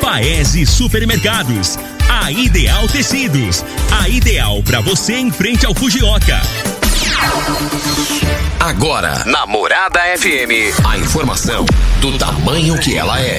[0.00, 1.78] Paese Supermercados.
[2.08, 3.64] A Ideal Tecidos.
[4.00, 6.40] A ideal para você em frente ao Fujioka.
[8.60, 11.64] Agora, Namorada FM, a informação
[12.00, 13.38] do tamanho que ela é.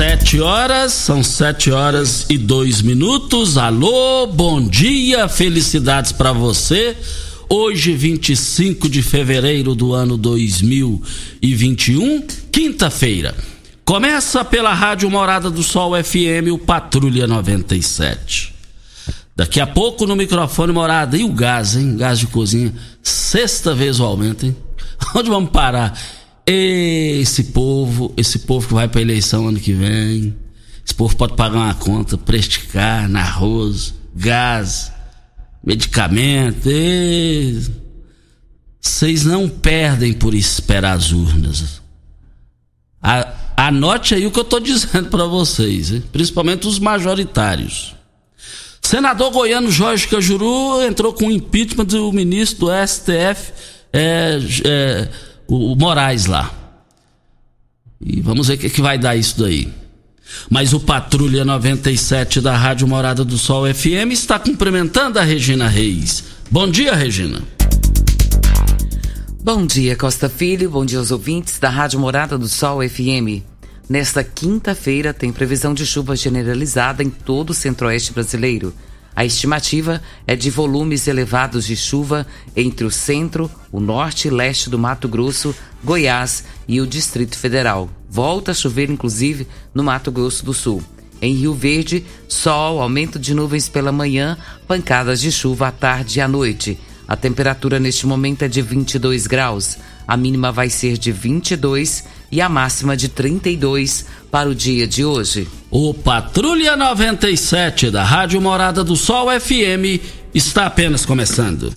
[0.00, 3.58] Sete horas, são sete horas e dois minutos.
[3.58, 6.96] Alô, bom dia, felicidades para você.
[7.50, 13.34] Hoje, 25 de fevereiro do ano 2021, quinta-feira.
[13.84, 18.54] Começa pela Rádio Morada do Sol FM, o Patrulha 97.
[19.36, 21.18] Daqui a pouco no microfone Morada.
[21.18, 21.98] E o gás, hein?
[21.98, 22.72] Gás de cozinha.
[23.02, 24.56] Sexta vez o aumento, hein?
[25.14, 25.92] Onde vamos parar?
[26.52, 30.36] Esse povo, esse povo que vai para eleição ano que vem,
[30.84, 34.90] esse povo pode pagar uma conta, presticar, arroz, gás,
[35.62, 36.68] medicamento.
[38.80, 41.80] Vocês não perdem por esperar as urnas.
[43.00, 46.02] A, anote aí o que eu estou dizendo para vocês, hein?
[46.10, 47.94] principalmente os majoritários.
[48.82, 53.52] Senador goiano Jorge Cajuru entrou com impeachment do ministro do STF.
[53.92, 55.08] É, é,
[55.50, 56.50] o, Moraes lá.
[58.00, 59.68] E vamos ver o que, que vai dar isso daí.
[60.48, 66.24] Mas o Patrulha 97 da Rádio Morada do Sol FM está cumprimentando a Regina Reis.
[66.50, 67.42] Bom dia, Regina.
[69.42, 70.70] Bom dia, Costa Filho.
[70.70, 73.42] Bom dia aos ouvintes da Rádio Morada do Sol FM.
[73.88, 78.72] Nesta quinta-feira tem previsão de chuva generalizada em todo o centro-oeste brasileiro.
[79.14, 82.26] A estimativa é de volumes elevados de chuva
[82.56, 87.90] entre o centro, o norte e leste do Mato Grosso, Goiás e o Distrito Federal.
[88.08, 90.82] Volta a chover, inclusive, no Mato Grosso do Sul.
[91.20, 96.22] Em Rio Verde, sol, aumento de nuvens pela manhã, pancadas de chuva à tarde e
[96.22, 96.78] à noite.
[97.06, 99.76] A temperatura neste momento é de 22 graus.
[100.06, 105.04] A mínima vai ser de 22 e a máxima de 32 para o dia de
[105.04, 105.48] hoje.
[105.70, 110.00] O Patrulha 97 da Rádio Morada do Sol FM
[110.34, 111.74] está apenas começando.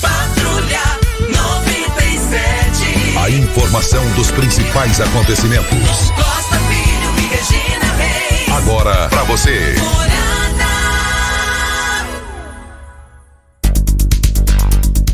[0.00, 0.80] Patrulha
[1.28, 3.18] 97.
[3.18, 6.10] A informação dos principais acontecimentos.
[6.10, 8.48] Costa Filho e Regina Reis.
[8.56, 9.74] Agora para você.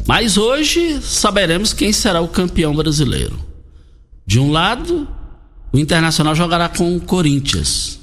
[0.09, 3.39] Mas hoje saberemos quem será o campeão brasileiro.
[4.27, 5.07] De um lado,
[5.71, 8.01] o Internacional jogará com o Corinthians.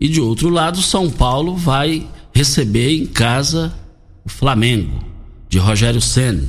[0.00, 3.72] E de outro lado, São Paulo vai receber em casa
[4.24, 5.04] o Flamengo,
[5.48, 6.48] de Rogério Ceni.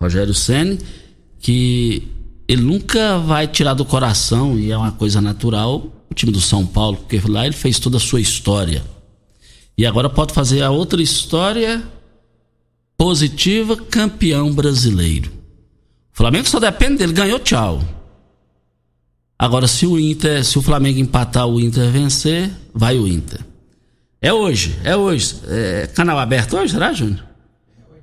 [0.00, 0.78] Rogério Ceni,
[1.38, 2.08] que
[2.48, 6.64] ele nunca vai tirar do coração, e é uma coisa natural, o time do São
[6.64, 8.82] Paulo, porque lá ele fez toda a sua história.
[9.76, 11.82] E agora pode fazer a outra história
[13.00, 15.30] positiva, campeão brasileiro.
[16.12, 17.82] O Flamengo só depende dele, ganhou, tchau.
[19.38, 23.40] Agora, se o Inter, se o Flamengo empatar, o Inter vencer, vai o Inter.
[24.20, 25.34] É hoje, é hoje.
[25.48, 27.24] É canal aberto hoje, será, Júnior?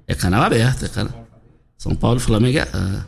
[0.07, 1.27] É canal aberto, é canal.
[1.77, 2.67] São Paulo e Flamengo é.
[2.73, 3.05] Ah,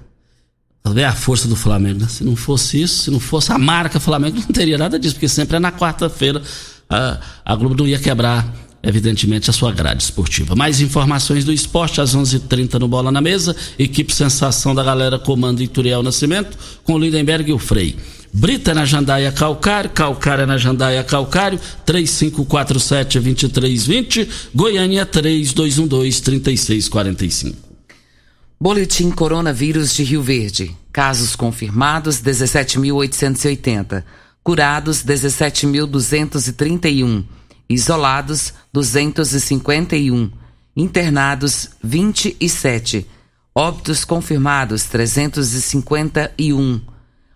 [1.09, 2.01] a força do Flamengo.
[2.01, 2.07] Né?
[2.07, 5.27] Se não fosse isso, se não fosse a marca Flamengo, não teria nada disso, porque
[5.27, 6.39] sempre é na quarta-feira.
[6.87, 8.45] A, a Globo não ia quebrar
[8.83, 10.55] evidentemente, a sua grade esportiva.
[10.55, 13.55] Mais informações do esporte às 11:30 h 30 no Bola na Mesa.
[13.77, 17.97] Equipe Sensação da Galera comando Ituriel Nascimento com o Lindenberg e o Frei.
[18.31, 27.53] Brita na Jandaia Calcário, Calcária na Jandaia Calcário, 3547-2320, Goiânia 3212-3645.
[28.61, 30.75] Boletim Coronavírus de Rio Verde.
[30.91, 34.03] Casos confirmados 17.880.
[34.43, 37.23] Curados 17.231.
[37.69, 40.31] Isolados 251.
[40.75, 43.05] Internados 27.
[43.53, 46.81] Óbitos confirmados 351.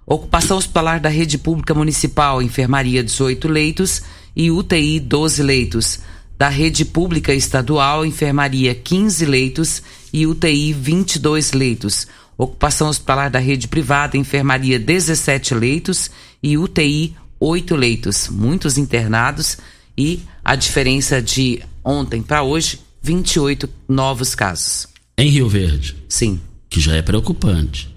[0.06, 4.02] Ocupação hospitalar da rede pública municipal, enfermaria 18 leitos
[4.36, 6.00] e UTI 12 leitos
[6.38, 12.08] da rede pública estadual, enfermaria 15 leitos e UTI 22 leitos.
[12.38, 16.10] Ocupação hospitalar da rede privada, enfermaria 17 leitos
[16.42, 18.28] e UTI 8 leitos.
[18.30, 19.58] Muitos internados
[19.98, 24.88] e a diferença de ontem para hoje, 28 novos casos.
[25.18, 25.96] Em Rio Verde?
[26.08, 26.40] Sim.
[26.70, 27.94] Que já é preocupante.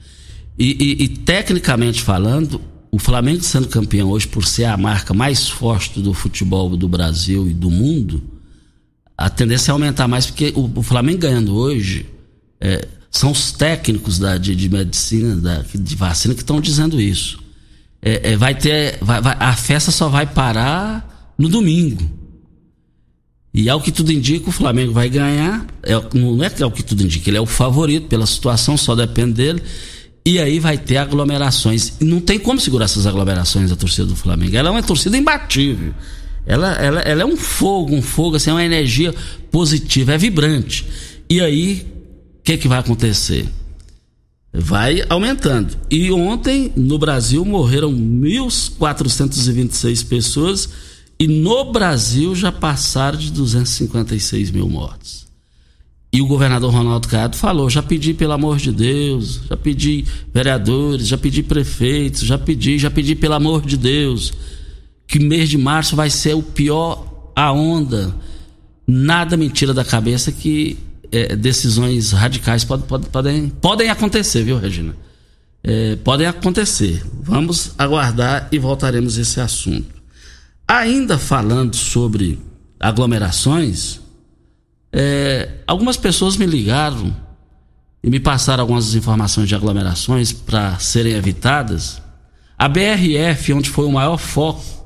[0.59, 2.61] E, e, e tecnicamente falando,
[2.91, 7.49] o Flamengo sendo campeão hoje por ser a marca mais forte do futebol do Brasil
[7.49, 8.23] e do mundo,
[9.17, 12.07] a tendência é aumentar mais, porque o, o Flamengo ganhando hoje,
[12.61, 17.39] é, são os técnicos da, de, de medicina, da, de vacina, que estão dizendo isso.
[18.03, 18.99] É, é, vai ter.
[19.01, 22.03] Vai, vai, a festa só vai parar no domingo.
[23.53, 25.67] E ao que tudo indica, o Flamengo vai ganhar.
[25.83, 28.77] É, não é que é o que tudo indica, ele é o favorito pela situação,
[28.77, 29.63] só depende dele.
[30.27, 31.95] E aí vai ter aglomerações.
[32.01, 34.57] E não tem como segurar essas aglomerações da torcida do Flamengo.
[34.57, 35.95] Ela é uma torcida imbatível.
[36.45, 39.15] Ela, ela, ela é um fogo, um fogo, assim, é uma energia
[39.51, 40.87] positiva, é vibrante.
[41.31, 41.87] E aí,
[42.39, 43.49] o que, que vai acontecer?
[44.53, 45.75] Vai aumentando.
[45.91, 50.69] E ontem, no Brasil, morreram 1.426 pessoas
[51.19, 55.27] e no Brasil já passaram de 256 mil mortes.
[56.13, 61.07] E o governador Ronaldo Caiado falou: já pedi, pelo amor de Deus, já pedi vereadores,
[61.07, 64.33] já pedi prefeitos, já pedi, já pedi, pelo amor de Deus
[65.07, 68.15] que mês de março vai ser o pior a onda.
[68.87, 70.79] Nada mentira da cabeça que
[71.13, 74.97] é, decisões radicais pode, pode, podem, podem acontecer, viu, Regina?
[75.63, 77.03] É, podem acontecer.
[77.23, 79.96] Vamos aguardar e voltaremos a esse assunto.
[80.67, 82.39] Ainda falando sobre
[82.79, 84.01] aglomerações,
[84.93, 87.15] é, algumas pessoas me ligaram
[88.03, 92.03] e me passaram algumas informações de aglomerações para serem evitadas.
[92.59, 94.77] A BRF, onde foi o maior foco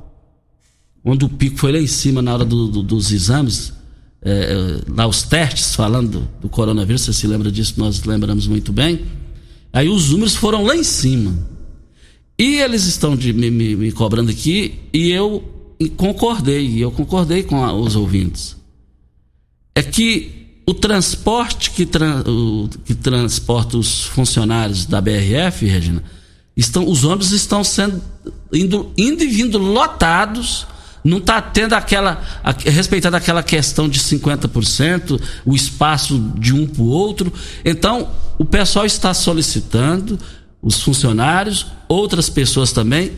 [1.04, 3.72] onde o pico foi lá em cima na hora do, do, dos exames,
[4.22, 8.46] é, é, lá os testes falando do, do, coronavírus, você se lembra disso, nós lembramos
[8.46, 9.00] muito bem.
[9.72, 11.48] Aí os números foram lá em cima.
[12.38, 17.64] E eles estão de, me, me, me, cobrando aqui e eu concordei, eu concordei com
[17.64, 18.56] a, os ouvintes.
[19.74, 21.88] É que o transporte que,
[22.28, 26.02] o, que transporta os funcionários da BRF, Regina,
[26.56, 28.02] estão, os ônibus estão sendo
[28.52, 30.66] indo, indo e vindo lotados
[31.02, 36.82] não está tendo aquela, a, respeitando aquela questão de 50%, o espaço de um para
[36.82, 37.32] o outro.
[37.64, 40.18] Então, o pessoal está solicitando,
[40.62, 43.12] os funcionários, outras pessoas também,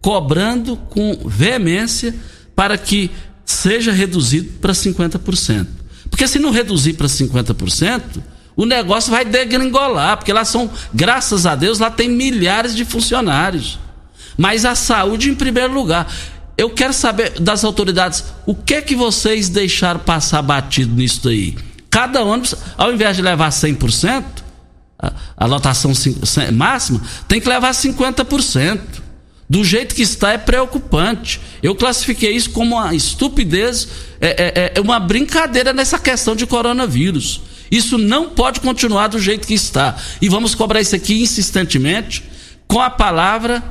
[0.00, 2.14] cobrando com veemência
[2.54, 3.10] para que
[3.44, 5.66] seja reduzido para 50%.
[6.10, 8.02] Porque se não reduzir para 50%,
[8.56, 13.78] o negócio vai degringolar, porque lá são, graças a Deus, lá tem milhares de funcionários.
[14.36, 16.06] Mas a saúde em primeiro lugar
[16.58, 21.56] eu quero saber das autoridades o que é que vocês deixaram passar batido nisso daí.
[21.88, 24.24] Cada ônibus, ao invés de levar 100%,
[24.98, 25.92] a, a lotação
[26.52, 28.80] máxima, tem que levar 50%.
[29.48, 31.40] Do jeito que está é preocupante.
[31.62, 33.88] Eu classifiquei isso como uma estupidez,
[34.20, 37.40] é, é, é uma brincadeira nessa questão de coronavírus.
[37.70, 39.96] Isso não pode continuar do jeito que está.
[40.20, 42.24] E vamos cobrar isso aqui insistentemente
[42.66, 43.62] com a palavra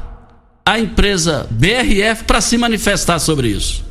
[0.66, 3.86] a empresa BRF para se manifestar sobre isso.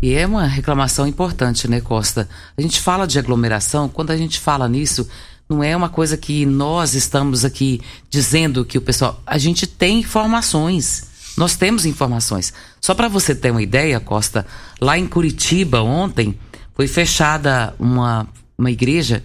[0.00, 2.28] E é uma reclamação importante, né, Costa?
[2.56, 5.08] A gente fala de aglomeração, quando a gente fala nisso,
[5.48, 9.20] não é uma coisa que nós estamos aqui dizendo que o pessoal.
[9.26, 11.13] A gente tem informações.
[11.36, 12.52] Nós temos informações.
[12.80, 14.46] Só para você ter uma ideia, Costa,
[14.80, 16.38] lá em Curitiba ontem
[16.74, 18.26] foi fechada uma,
[18.56, 19.22] uma igreja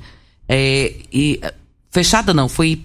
[0.48, 1.40] é, e
[1.92, 2.84] fechada não, foi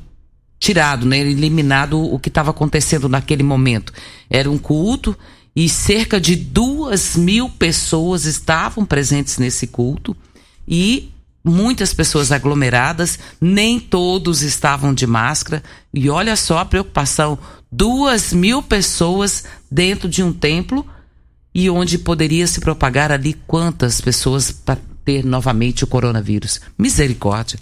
[0.58, 3.92] tirado, né, eliminado o que estava acontecendo naquele momento.
[4.28, 5.16] Era um culto
[5.54, 10.16] e cerca de duas mil pessoas estavam presentes nesse culto
[10.66, 11.13] e
[11.44, 15.62] muitas pessoas aglomeradas, nem todos estavam de máscara.
[15.92, 17.38] E olha só a preocupação:
[17.70, 20.86] duas mil pessoas dentro de um templo
[21.54, 26.60] e onde poderia se propagar ali quantas pessoas para ter novamente o coronavírus.
[26.78, 27.58] Misericórdia.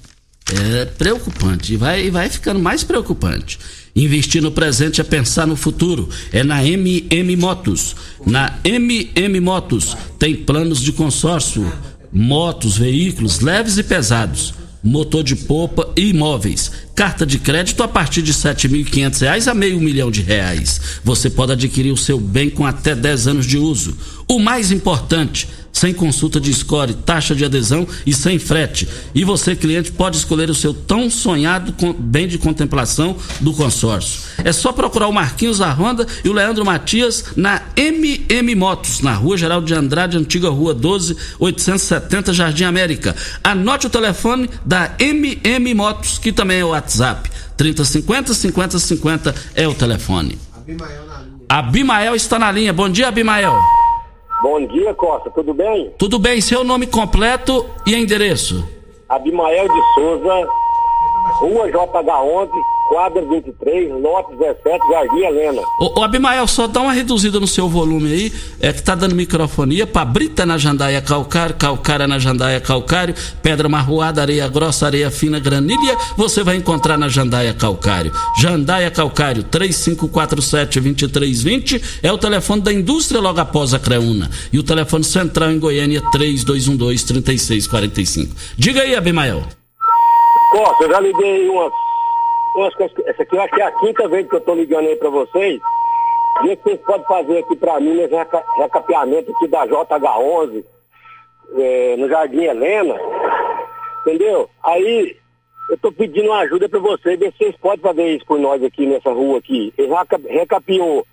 [0.50, 3.58] É preocupante e vai, vai ficando mais preocupante.
[3.94, 6.08] Investir no presente é pensar no futuro.
[6.32, 7.94] É na MM Motos.
[8.26, 11.70] Na MM Motos tem planos de consórcio,
[12.12, 14.54] motos, veículos leves e pesados.
[14.84, 16.72] motor de popa e imóveis.
[16.92, 20.80] Carta de crédito a partir de R$ 7.500 a meio milhão de reais.
[21.04, 23.96] Você pode adquirir o seu bem com até 10 anos de uso.
[24.28, 28.86] O mais importante, sem consulta de score, taxa de adesão e sem frete.
[29.14, 34.20] E você, cliente, pode escolher o seu tão sonhado bem de contemplação do consórcio.
[34.44, 39.14] É só procurar o Marquinhos da Honda e o Leandro Matias na MM Motos, na
[39.14, 43.16] Rua Geral de Andrade, antiga Rua 12, 870, Jardim América.
[43.42, 47.30] Anote o telefone da MM Motos, que também é o WhatsApp.
[47.56, 50.38] 3050 5050 é o telefone.
[50.54, 51.02] Abimael.
[51.48, 52.72] Abimael está na linha.
[52.72, 53.58] Bom dia, Abimael.
[54.42, 55.30] Bom dia, Costa.
[55.30, 55.92] Tudo bem?
[55.96, 56.40] Tudo bem.
[56.40, 58.68] Seu nome completo e endereço?
[59.08, 60.48] Abimael de Souza,
[61.38, 62.50] Rua JH11,
[62.92, 65.62] quadra 23, lote 17, Jardim Helena.
[65.80, 68.30] Ô, ô Abimael, só dá uma reduzida no seu volume aí,
[68.60, 74.20] é que tá dando microfonia, Brita na jandaia calcário, calcária na jandaia calcário, pedra marroada,
[74.20, 78.12] areia grossa, areia fina, granilha, você vai encontrar na jandaia calcário.
[78.38, 84.30] Jandaia calcário, 3547-2320 é o telefone da indústria logo após a Creuna.
[84.52, 88.28] E o telefone central em Goiânia, 3212-3645.
[88.58, 89.42] Diga aí, Abimael.
[90.50, 91.72] Costa, eu já liguei umas
[93.06, 95.10] essa aqui eu acho que é a quinta vez que eu estou ligando aí para
[95.10, 95.60] vocês.
[96.38, 98.14] O que vocês podem fazer aqui para mim nesse
[98.58, 100.64] recapeamento aqui da JH11,
[101.58, 102.94] é, no Jardim Helena,
[104.00, 104.48] entendeu?
[104.62, 105.16] Aí
[105.68, 108.86] eu estou pedindo ajuda para vocês, ver se vocês podem fazer isso por nós aqui
[108.86, 109.72] nessa rua aqui.
[109.76, 109.92] Ele
[110.28, 111.06] recapiou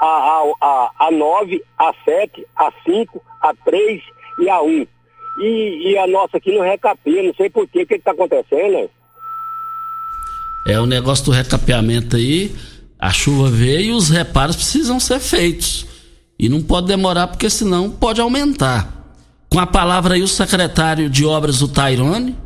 [0.00, 4.02] a, a, a, a 9, a 7, a 5, a 3
[4.40, 4.86] e a 1.
[5.40, 8.72] E, e a nossa aqui não recapia, não sei por que, o que está acontecendo,
[8.72, 8.88] né?
[10.66, 12.54] É o negócio do recapeamento aí.
[12.98, 15.86] A chuva veio e os reparos precisam ser feitos.
[16.38, 19.14] E não pode demorar, porque senão pode aumentar.
[19.48, 22.36] Com a palavra aí, o secretário de obras, o Tairone,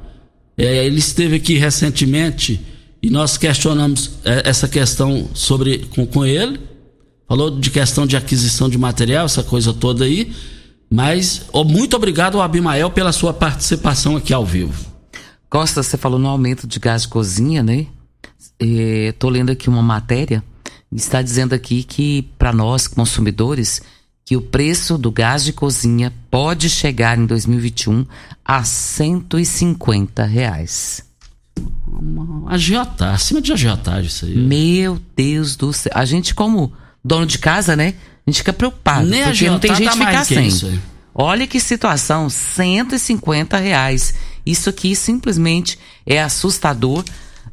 [0.57, 2.61] é, ele esteve aqui recentemente
[3.03, 6.61] e nós questionamos é, essa questão sobre com, com ele.
[7.29, 10.33] Falou de questão de aquisição de material, essa coisa toda aí.
[10.91, 14.87] Mas oh, muito obrigado ao Abimael pela sua participação aqui ao vivo.
[15.51, 17.87] Costa, você falou no aumento de gás de cozinha, né?
[18.59, 20.43] Estou lendo aqui uma matéria,
[20.93, 23.83] está dizendo aqui que para nós consumidores
[24.25, 28.07] que o preço do gás de cozinha pode chegar em 2021
[28.45, 31.03] a 150 reais.
[32.49, 34.37] Agiotagem, acima de agiotagem isso aí.
[34.37, 35.93] Meu Deus do céu.
[35.95, 36.73] A gente como
[37.05, 37.95] dono de casa, né?
[38.27, 39.07] A gente fica preocupado.
[39.07, 40.49] Nem porque não tem gente tá ficar sem.
[41.15, 44.15] Olha que situação, 150 reais.
[44.45, 47.05] Isso aqui simplesmente é assustador.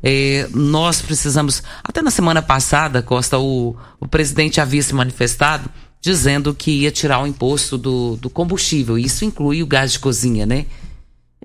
[0.03, 1.61] É, nós precisamos.
[1.83, 5.69] Até na semana passada, Costa, o, o presidente havia se manifestado
[6.01, 8.97] dizendo que ia tirar o imposto do, do combustível.
[8.97, 10.65] Isso inclui o gás de cozinha, né?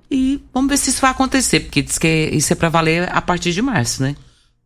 [0.09, 3.21] E vamos ver se isso vai acontecer, porque diz que isso é para valer a
[3.21, 4.15] partir de março, né?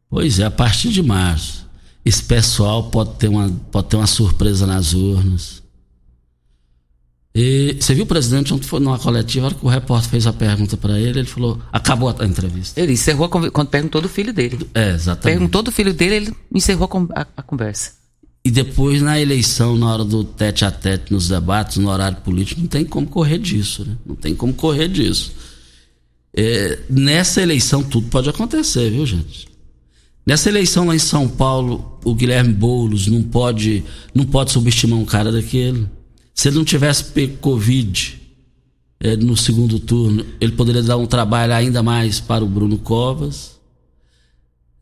[0.09, 1.69] Pois é, a partir de março.
[2.05, 5.60] Esse pessoal pode ter uma, pode ter uma surpresa nas urnas.
[7.33, 10.27] E você viu o presidente ontem foi numa coletiva, a hora que o repórter fez
[10.27, 12.79] a pergunta para ele, ele falou: acabou a entrevista.
[12.79, 14.67] Ele encerrou a, quando perguntou do filho dele.
[14.73, 15.37] É, exatamente.
[15.37, 17.93] Perguntou do filho dele, ele encerrou a, a conversa.
[18.43, 22.59] E depois, na eleição, na hora do tete a tete, nos debates, no horário político,
[22.59, 23.95] não tem como correr disso, né?
[24.05, 25.31] Não tem como correr disso.
[26.35, 29.47] É, nessa eleição, tudo pode acontecer, viu, gente?
[30.25, 33.83] Nessa eleição lá em São Paulo, o Guilherme Boulos não pode,
[34.13, 35.87] não pode subestimar um cara daquele.
[36.41, 38.19] Se ele não tivesse pego Covid
[38.99, 43.59] é, no segundo turno, ele poderia dar um trabalho ainda mais para o Bruno Covas.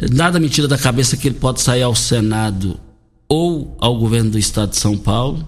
[0.10, 2.80] Nada me tira da cabeça que ele pode sair ao Senado
[3.28, 5.46] ou ao governo do estado de São Paulo.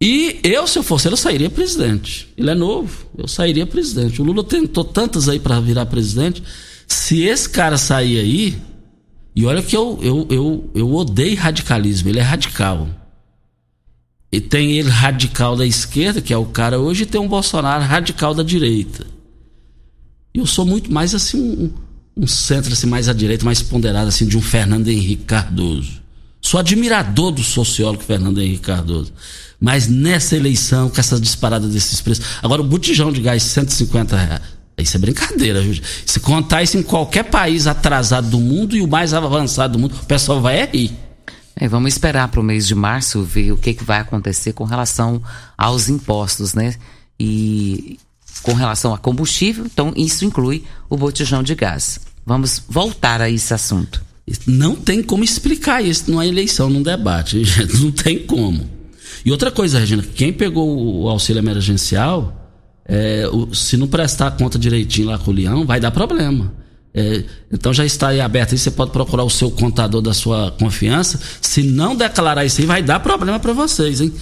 [0.00, 2.32] E eu, se eu fosse ele, eu sairia presidente.
[2.34, 4.22] Ele é novo, eu sairia presidente.
[4.22, 6.42] O Lula tentou tantas aí para virar presidente.
[6.88, 8.56] Se esse cara sair aí,
[9.36, 12.88] e olha que eu, eu, eu, eu odeio radicalismo, ele é radical.
[14.32, 17.84] E tem ele radical da esquerda, que é o cara hoje, e tem um Bolsonaro
[17.84, 19.06] radical da direita.
[20.32, 21.70] Eu sou muito mais assim, um,
[22.16, 26.00] um centro assim, mais à direita, mais ponderado assim, de um Fernando Henrique Cardoso.
[26.40, 29.12] Sou admirador do sociólogo Fernando Henrique Cardoso.
[29.60, 32.24] Mas nessa eleição, com essa disparada desses preços.
[32.42, 34.42] Agora, o botijão de gás, 150 reais.
[34.78, 35.80] Isso é brincadeira, viu?
[36.06, 39.94] Se contar isso em qualquer país atrasado do mundo e o mais avançado do mundo,
[40.02, 40.90] o pessoal vai rir.
[41.56, 44.64] É, vamos esperar para o mês de março ver o que, que vai acontecer com
[44.64, 45.22] relação
[45.56, 46.74] aos impostos, né?
[47.18, 47.98] E
[48.42, 52.00] com relação a combustível, então isso inclui o botijão de gás.
[52.24, 54.02] Vamos voltar a esse assunto.
[54.46, 57.42] Não tem como explicar isso numa eleição, num debate.
[57.80, 58.68] Não tem como.
[59.24, 62.42] E outra coisa, Regina, quem pegou o auxílio emergencial
[62.86, 66.52] é, se não prestar conta direitinho lá com o leão, vai dar problema.
[66.94, 70.50] É, então já está aí aberto aí, você pode procurar o seu contador da sua
[70.52, 71.18] confiança.
[71.40, 74.12] Se não declarar isso aí, vai dar problema para vocês, hein?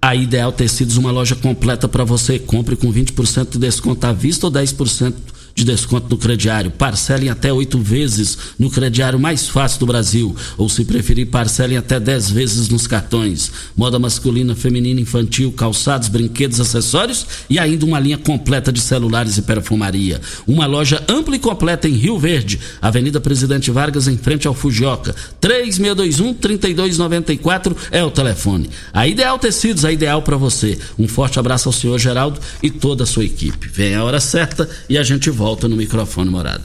[0.00, 2.38] A Ideal Tecidos, uma loja completa para você.
[2.38, 5.14] Compre com 20% de desconto à vista ou 10%
[5.54, 6.70] de desconto no crediário.
[6.70, 10.36] Parcelem até oito vezes no crediário mais fácil do Brasil.
[10.58, 13.52] Ou, se preferir, parcelem até dez vezes nos cartões.
[13.76, 19.42] Moda masculina, feminina, infantil, calçados, brinquedos, acessórios e ainda uma linha completa de celulares e
[19.42, 20.20] perfumaria.
[20.46, 25.14] Uma loja ampla e completa em Rio Verde, Avenida Presidente Vargas, em frente ao Fujioka.
[25.40, 28.68] 3621-3294 é o telefone.
[28.92, 30.76] A Ideal Tecidos, a ideal para você.
[30.98, 33.68] Um forte abraço ao senhor Geraldo e toda a sua equipe.
[33.68, 36.64] Vem a hora certa e a gente volta volta no microfone morada.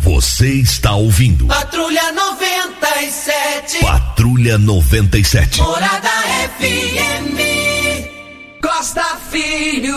[0.00, 1.46] Você está ouvindo.
[1.46, 3.78] Patrulha 97.
[3.78, 5.60] Patrulha 97.
[5.60, 6.10] Morada
[6.58, 7.38] FM.
[8.60, 9.94] Costa Filho.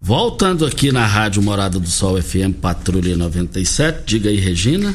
[0.00, 4.02] Voltando aqui na Rádio Morada do Sol FM Patrulha 97.
[4.04, 4.92] Diga aí, Regina.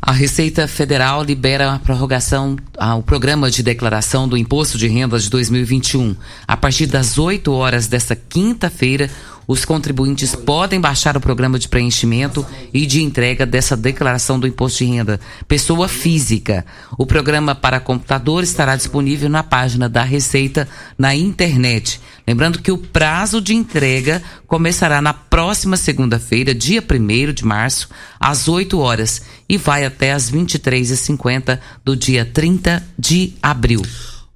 [0.00, 5.28] A Receita Federal libera a prorrogação ao programa de declaração do Imposto de Renda de
[5.30, 6.14] 2021.
[6.46, 9.10] A partir das 8 horas desta quinta-feira,
[9.48, 14.84] os contribuintes podem baixar o programa de preenchimento e de entrega dessa declaração do imposto
[14.84, 16.66] de renda pessoa física.
[16.98, 21.98] O programa para computador estará disponível na página da Receita na internet.
[22.26, 27.88] Lembrando que o prazo de entrega começará na próxima segunda-feira, dia 1 de março,
[28.20, 33.80] às 8 horas e vai até às 23h50 do dia 30 de abril.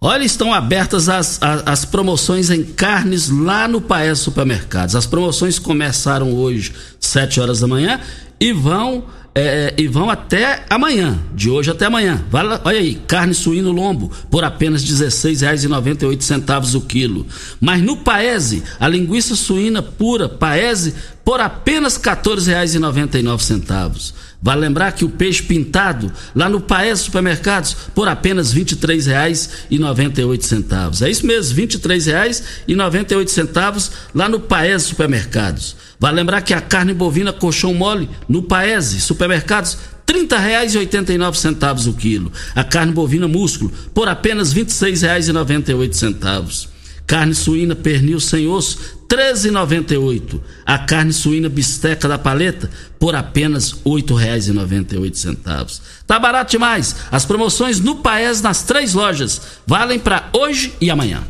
[0.04, 4.96] Olha, estão abertas as, as, as, promoções em carnes lá no Paes Supermercados.
[4.96, 8.00] As promoções começaram hoje, 7 horas da manhã,
[8.40, 12.20] e vão, é, e vão até amanhã, de hoje até amanhã.
[12.64, 17.24] Olha aí, carne suíno lombo, por apenas R$ 16,98 o quilo.
[17.60, 24.12] Mas no Paese, a linguiça suína pura Paese, por apenas R$ 14,99.
[24.44, 31.02] Vale lembrar que o peixe pintado, lá no Paes Supermercados, por apenas R$ 23,98.
[31.02, 35.76] É isso mesmo, R$ 23,98 lá no Paes Supermercados.
[36.02, 42.32] Vale lembrar que a carne bovina colchão mole, no Paese Supermercados, R$ 30,89 o quilo.
[42.56, 46.66] A carne bovina músculo, por apenas R$ 26,98.
[47.06, 50.40] Carne suína pernil sem osso, 13,98.
[50.64, 55.82] A carne suína bisteca da paleta por apenas R$ 8,98.
[56.06, 56.96] Tá barato demais.
[57.12, 61.22] As promoções no Paes nas três lojas valem para hoje e amanhã.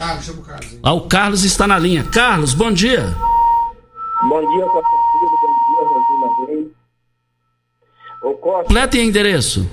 [0.00, 0.78] Ah, chama o Carlos.
[0.82, 2.02] Ah, o Carlos está na linha.
[2.02, 3.02] Carlos, bom dia.
[4.28, 5.30] Bom dia, Costa Filho.
[5.30, 6.66] Bom dia, Regina Reis.
[8.24, 8.62] Ô, Costa.
[8.64, 9.70] Completa e endereço.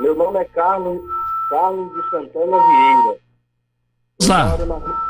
[0.00, 1.00] Meu nome é Carlos,
[1.48, 3.18] Carlos de Santana Vieira.
[4.28, 5.07] Lá.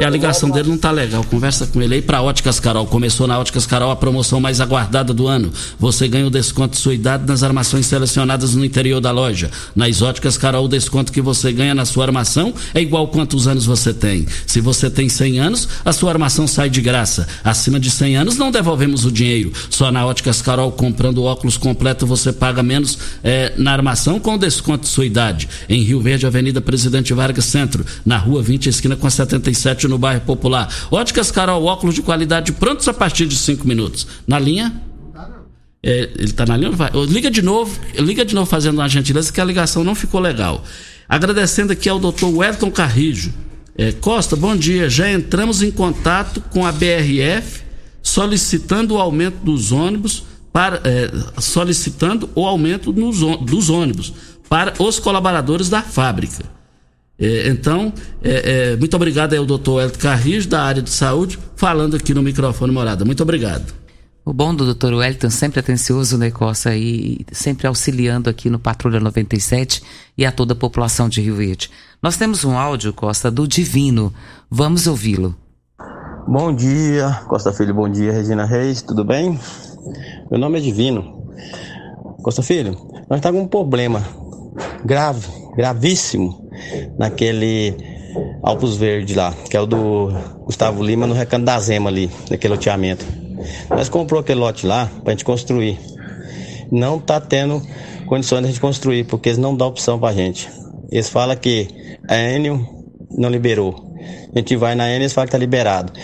[0.00, 1.22] É, a ligação dele não tá legal.
[1.24, 2.86] Conversa com ele aí pra Óticas Carol.
[2.86, 5.52] Começou na Óticas Carol a promoção mais aguardada do ano.
[5.78, 9.50] Você ganha o desconto de sua idade nas armações selecionadas no interior da loja.
[9.76, 13.66] Nas Óticas Carol, o desconto que você ganha na sua armação é igual quantos anos
[13.66, 14.26] você tem.
[14.46, 17.28] Se você tem 100 anos, a sua armação sai de graça.
[17.44, 19.52] Acima de 100 anos, não devolvemos o dinheiro.
[19.68, 24.84] Só na Óticas Carol, comprando óculos completo, você paga menos é, na armação com desconto
[24.84, 25.46] de sua idade.
[25.68, 29.98] Em Rio Verde, Avenida Presidente Vargas Centro, na rua 20, esquina com a 77 no
[29.98, 30.72] bairro Popular.
[30.90, 34.06] Óticas Carol, óculos de qualidade prontos a partir de cinco minutos.
[34.26, 34.72] Na linha?
[35.82, 36.70] É, ele está na linha?
[36.70, 36.90] Vai.
[37.08, 40.64] Liga de novo, liga de novo fazendo uma gentileza que a ligação não ficou legal.
[41.08, 43.32] Agradecendo aqui ao doutor Wellington Carrijo.
[43.76, 44.88] É, Costa, bom dia.
[44.88, 47.62] Já entramos em contato com a BRF
[48.02, 54.12] solicitando o aumento dos ônibus para é, solicitando o aumento nos, dos ônibus
[54.48, 56.44] para os colaboradores da fábrica.
[57.20, 61.94] É, então, é, é, muito obrigado ao doutor Elton Carrijo, da área de saúde, falando
[61.94, 63.04] aqui no microfone Morada.
[63.04, 63.74] Muito obrigado.
[64.24, 69.00] O bom do doutor Wellington, sempre atencioso, né, Costa, e sempre auxiliando aqui no Patrulha
[69.00, 69.82] 97
[70.16, 71.70] e a toda a população de Rio Verde.
[72.02, 74.12] Nós temos um áudio, Costa, do Divino.
[74.50, 75.34] Vamos ouvi-lo.
[76.26, 79.38] Bom dia, Costa Filho, bom dia, Regina Reis, tudo bem?
[80.30, 81.26] Meu nome é Divino.
[82.22, 82.76] Costa Filho,
[83.08, 84.06] nós estamos com um problema
[84.84, 86.39] grave, gravíssimo,
[87.00, 87.74] naquele
[88.42, 90.12] Alpos Verde lá, que é o do
[90.44, 93.06] Gustavo Lima no Recanto da Zema ali, naquele loteamento.
[93.70, 95.78] Nós comprou aquele lote lá pra gente construir.
[96.70, 97.62] Não tá tendo
[98.06, 100.50] condições de a gente construir, porque eles não dão opção pra gente.
[100.92, 101.68] Eles falam que
[102.06, 102.68] a Enio
[103.10, 103.96] não liberou.
[104.34, 105.94] A gente vai na Enio e falam que tá liberado.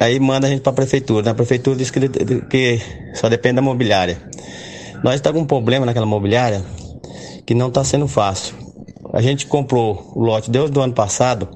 [0.00, 1.26] Aí manda a gente pra prefeitura.
[1.26, 2.08] Na prefeitura diz que,
[2.50, 2.80] que
[3.14, 4.18] só depende da mobiliária.
[5.04, 6.60] Nós tá com um problema naquela mobiliária
[7.46, 8.59] que não está sendo fácil.
[9.12, 11.48] A gente comprou o lote desde o ano passado,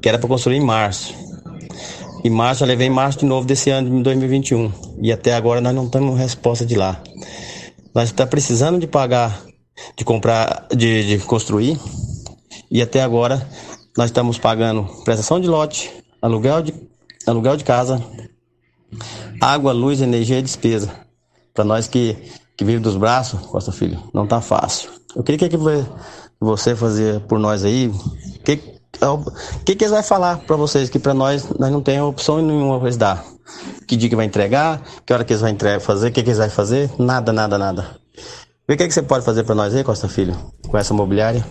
[0.00, 1.14] que era para construir em março.
[2.24, 4.72] Em março, eu levei em março de novo desse ano de 2021.
[5.00, 7.00] E até agora nós não temos resposta de lá.
[7.94, 9.42] Nós está precisando de pagar,
[9.96, 11.78] de comprar, de, de construir.
[12.70, 13.46] E até agora
[13.96, 15.90] nós estamos pagando prestação de lote,
[16.20, 16.74] aluguel de,
[17.26, 18.02] aluguel de casa,
[19.40, 20.90] água, luz, energia e despesa.
[21.52, 22.16] Para nós que,
[22.56, 24.90] que vive dos braços, Costa Filho, não tá fácil.
[25.14, 25.56] Eu queria que
[26.42, 27.92] você fazer por nós aí,
[28.44, 28.72] que
[29.64, 32.78] que, que eles vão falar para vocês que para nós nós não tem opção nenhuma
[32.78, 33.24] para eles dar?
[33.86, 34.80] Que dia que vai entregar?
[35.04, 36.08] Que hora que eles vão entregar, fazer?
[36.08, 36.90] O que, que eles vão fazer?
[36.98, 37.96] Nada, nada, nada.
[38.68, 40.36] O que, que você pode fazer para nós aí, Costa Filho,
[40.68, 41.44] com essa mobiliária?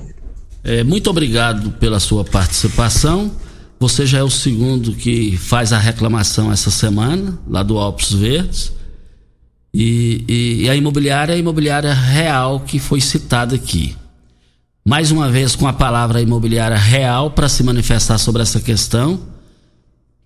[0.63, 3.31] É, muito obrigado pela sua participação.
[3.79, 8.71] Você já é o segundo que faz a reclamação essa semana, lá do Alpes Verdes.
[9.73, 13.95] E, e, e, a imobiliária é a imobiliária real que foi citada aqui.
[14.83, 19.19] Mais uma vez com a palavra imobiliária real para se manifestar sobre essa questão.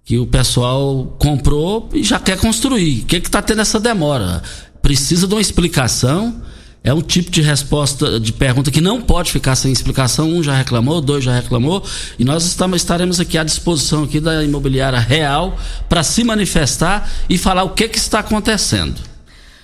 [0.03, 3.01] Que o pessoal comprou e já quer construir.
[3.01, 4.43] O que está tendo essa demora?
[4.81, 6.41] Precisa de uma explicação
[6.85, 10.29] é um tipo de resposta, de pergunta que não pode ficar sem explicação.
[10.29, 11.83] Um já reclamou, dois já reclamou,
[12.19, 15.57] e nós estamos, estaremos aqui à disposição aqui da imobiliária real
[15.89, 19.01] para se manifestar e falar o que, que está acontecendo.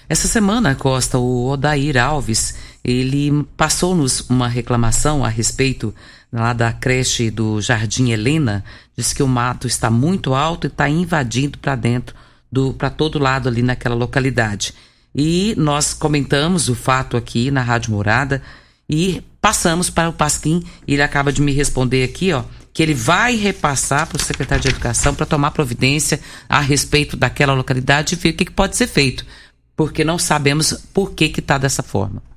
[0.10, 5.94] Essa semana, Costa, o Odair Alves, ele passou-nos uma reclamação a respeito
[6.32, 8.63] lá da creche do Jardim Helena,
[8.98, 12.15] diz que o mato está muito alto e está invadindo para dentro,
[12.78, 14.74] para todo lado ali naquela localidade.
[15.13, 18.41] E nós comentamos o fato aqui na Rádio Morada
[18.89, 20.63] e passamos para o Pasquim.
[20.88, 24.62] E ele acaba de me responder aqui, ó, que ele vai repassar para o secretário
[24.62, 28.78] de Educação para tomar providência a respeito daquela localidade e ver o que, que pode
[28.78, 29.26] ser feito.
[29.76, 32.31] Porque não sabemos por que está dessa forma.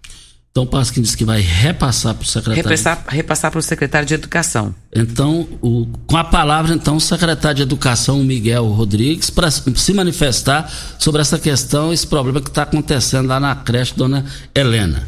[0.56, 2.62] Então Pasquim disse que vai repassar para o secretário.
[2.62, 4.72] Repassar, repassar para o secretário de Educação.
[4.94, 10.70] Então, o, com a palavra, então, o secretário de Educação, Miguel Rodrigues, para se manifestar
[10.96, 15.04] sobre essa questão, esse problema que está acontecendo lá na creche Dona Helena.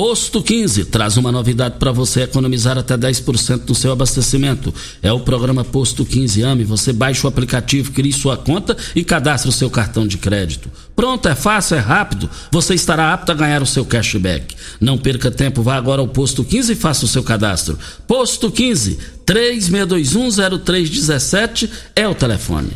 [0.00, 4.72] Posto 15 traz uma novidade para você economizar até 10% no seu abastecimento.
[5.02, 6.64] É o programa Posto 15 Ame.
[6.64, 10.70] Você baixa o aplicativo, cria sua conta e cadastra o seu cartão de crédito.
[10.96, 12.30] Pronto, é fácil, é rápido.
[12.50, 14.56] Você estará apto a ganhar o seu cashback.
[14.80, 17.78] Não perca tempo, vá agora ao Posto 15 e faça o seu cadastro.
[18.08, 22.70] Posto 15 36210317 é o telefone.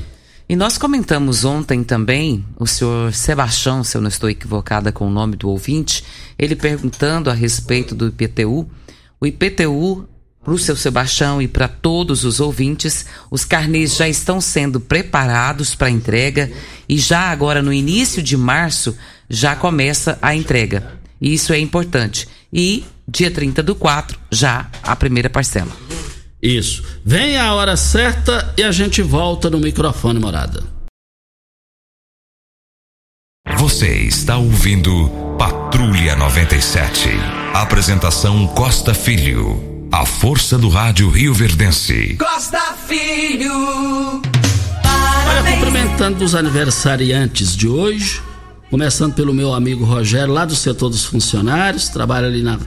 [0.46, 5.10] E nós comentamos ontem também, o senhor Sebastião, se eu não estou equivocada com o
[5.10, 6.04] nome do ouvinte,
[6.38, 8.68] ele perguntando a respeito do IPTU.
[9.18, 10.06] O IPTU,
[10.44, 15.74] para o seu Sebastião e para todos os ouvintes, os carnês já estão sendo preparados
[15.74, 16.52] para entrega
[16.86, 18.94] e já agora no início de março
[19.30, 21.00] já começa a entrega.
[21.18, 22.28] Isso é importante.
[22.52, 25.72] E dia 30 do 4, já a primeira parcela.
[26.44, 26.84] Isso.
[27.02, 30.62] Vem a hora certa e a gente volta no microfone morada.
[33.56, 37.08] Você está ouvindo Patrulha 97.
[37.54, 39.88] Apresentação Costa Filho.
[39.90, 42.14] A força do rádio Rio Verdense.
[42.18, 44.20] Costa Filho.
[45.26, 48.20] Olha, cumprimentando os aniversariantes de hoje.
[48.68, 52.58] Começando pelo meu amigo Rogério, lá do setor dos funcionários, trabalha ali na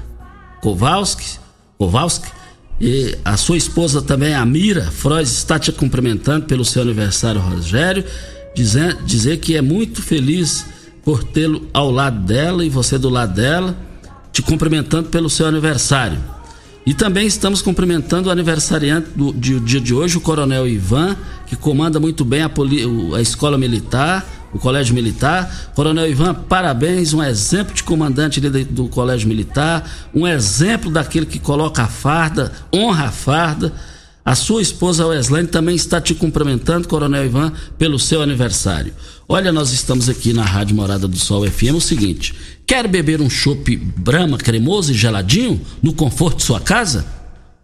[0.61, 1.37] Kowalski.
[1.77, 2.31] Kowalski
[2.79, 4.89] e a sua esposa também, a Mira
[5.21, 8.03] está te cumprimentando pelo seu aniversário, Rogério,
[8.55, 10.65] dizer, dizer que é muito feliz
[11.03, 13.75] por tê-lo ao lado dela e você do lado dela,
[14.31, 16.19] te cumprimentando pelo seu aniversário.
[16.85, 21.99] E também estamos cumprimentando o aniversariante do, dia de hoje, o Coronel Ivan, que comanda
[21.99, 22.51] muito bem a,
[23.15, 24.25] a escola militar
[24.57, 25.71] o Colégio Militar.
[25.73, 31.83] Coronel Ivan, parabéns, um exemplo de comandante do Colégio Militar, um exemplo daquele que coloca
[31.83, 33.73] a farda, honra a farda.
[34.25, 38.93] A sua esposa Weslane também está te cumprimentando, Coronel Ivan, pelo seu aniversário.
[39.25, 41.75] Olha, nós estamos aqui na Rádio Morada do Sol FM.
[41.75, 47.16] o seguinte: quer beber um chopp Brahma cremoso e geladinho no conforto de sua casa?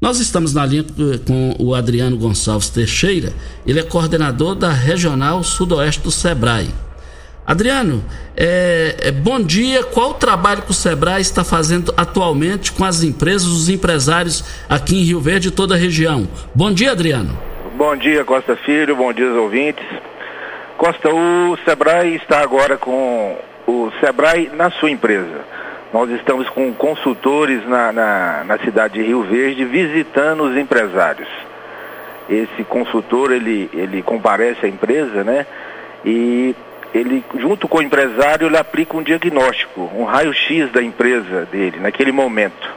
[0.00, 3.32] Nós estamos na linha eh, com o Adriano Gonçalves Teixeira,
[3.66, 6.68] ele é coordenador da Regional Sudoeste do Sebrae.
[7.46, 8.04] Adriano,
[8.36, 9.84] é, bom dia.
[9.84, 14.96] Qual o trabalho que o Sebrae está fazendo atualmente com as empresas, os empresários aqui
[14.96, 16.26] em Rio Verde e toda a região?
[16.54, 17.38] Bom dia, Adriano.
[17.76, 18.96] Bom dia, Costa Filho.
[18.96, 19.84] Bom dia, ouvintes.
[20.84, 25.40] Costa, o Sebrae está agora com o Sebrae na sua empresa.
[25.90, 31.28] Nós estamos com consultores na, na, na cidade de Rio Verde visitando os empresários.
[32.28, 35.46] Esse consultor, ele, ele comparece à empresa, né?
[36.04, 36.54] E
[36.92, 42.12] ele, junto com o empresário, ele aplica um diagnóstico, um raio-x da empresa dele, naquele
[42.12, 42.70] momento.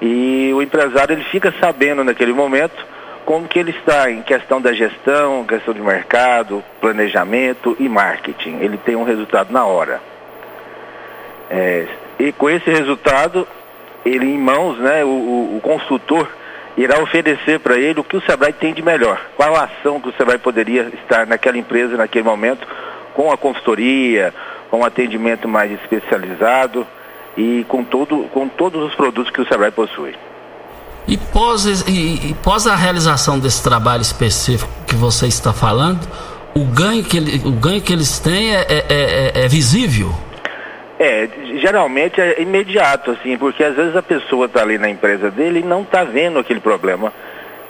[0.00, 2.93] E o empresário, ele fica sabendo naquele momento
[3.24, 8.58] como que ele está em questão da gestão, questão de mercado, planejamento e marketing.
[8.60, 10.00] Ele tem um resultado na hora.
[11.50, 11.86] É,
[12.18, 13.46] e com esse resultado,
[14.04, 16.28] ele em mãos, né, o, o, o consultor
[16.76, 19.20] irá oferecer para ele o que o Sebrae tem de melhor.
[19.36, 22.66] Qual a ação que o Sebrae poderia estar naquela empresa, naquele momento,
[23.14, 24.34] com a consultoria,
[24.70, 26.86] com um atendimento mais especializado
[27.36, 30.14] e com, todo, com todos os produtos que o Sebrae possui.
[31.06, 36.00] E pós, e, e pós a realização desse trabalho específico que você está falando,
[36.54, 40.10] o ganho que, ele, o ganho que eles têm é, é, é, é visível?
[40.98, 41.28] É,
[41.60, 45.62] geralmente é imediato, assim, porque às vezes a pessoa está ali na empresa dele e
[45.62, 47.12] não está vendo aquele problema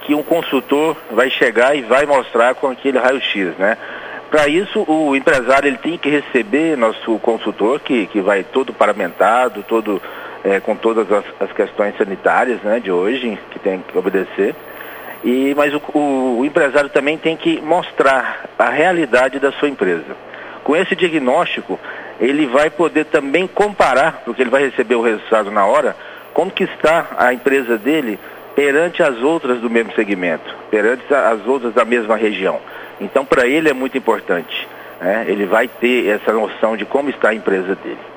[0.03, 3.79] que um consultor vai chegar e vai mostrar com aquele raio-x, né?
[4.31, 9.65] Para isso, o empresário ele tem que receber nosso consultor, que, que vai todo paramentado,
[9.67, 10.03] todo
[10.45, 14.55] é, com todas as, as, questões sanitárias né, de hoje, que tem que obedecer.
[15.25, 20.15] E, mas o, o, o empresário também tem que mostrar a realidade da sua empresa.
[20.63, 21.81] Com esse diagnóstico,
[22.21, 25.97] ele vai poder também comparar, porque ele vai receber o resultado na hora,
[26.35, 28.19] como que está a empresa dele
[28.55, 32.61] perante as outras do mesmo segmento, perante as outras da mesma região.
[33.01, 34.69] Então, para ele é muito importante.
[35.01, 35.25] Né?
[35.27, 38.14] Ele vai ter essa noção de como está a empresa dele.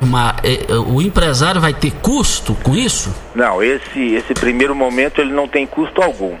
[0.00, 3.14] Uma, é, o empresário vai ter custo com isso?
[3.34, 6.36] Não, esse, esse primeiro momento ele não tem custo algum.